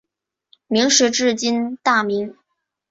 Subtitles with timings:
[0.65, 2.35] 明时治今大名。